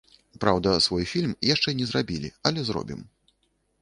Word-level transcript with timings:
Праўда, 0.43 0.69
свой 0.85 1.03
фільм 1.11 1.35
яшчэ 1.49 1.69
не 1.81 1.85
зрабілі, 1.91 2.29
але 2.51 2.59
зробім. 2.71 3.09